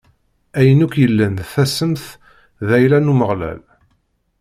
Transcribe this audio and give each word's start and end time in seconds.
Ayen 0.59 0.83
akk 0.85 0.95
yellan 1.01 1.33
d 1.39 1.41
tassemt 1.51 2.05
d 2.67 2.69
ayla 2.77 2.97
n 2.99 3.11
Umeɣlal. 3.13 3.59